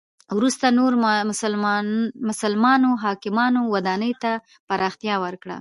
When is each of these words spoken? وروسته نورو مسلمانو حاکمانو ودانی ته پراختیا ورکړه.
وروسته 0.37 0.65
نورو 0.79 0.97
مسلمانو 2.33 2.89
حاکمانو 3.03 3.61
ودانی 3.73 4.11
ته 4.21 4.31
پراختیا 4.67 5.15
ورکړه. 5.23 5.49